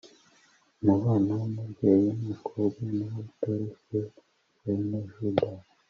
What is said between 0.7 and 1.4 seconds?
umubano